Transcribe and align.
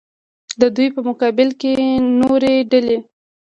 د 0.61 0.63
دوی 0.75 0.87
په 0.95 1.01
مقابل 1.09 1.49
کې 1.61 1.71
نورې 2.21 2.53
ډلې. 2.71 2.97